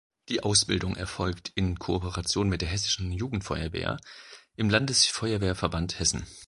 [0.29, 3.97] Die Ausbildung erfolgt in Kooperation mit der Hessischen Jugendfeuerwehr
[4.55, 6.25] im Landesfeuerwehrverband Hessen.